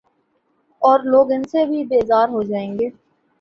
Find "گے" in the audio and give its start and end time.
2.79-2.89